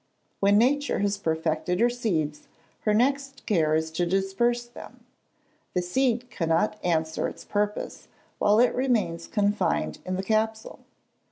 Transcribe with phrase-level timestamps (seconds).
[0.39, 2.47] When nature has perfected her seeds,
[2.85, 5.05] her next care is to disperse them.
[5.75, 8.07] The seed cannot answer its purpose,
[8.39, 10.79] while it remains confined in the capsule.